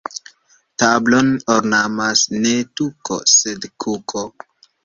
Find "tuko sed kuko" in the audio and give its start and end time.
2.81-4.27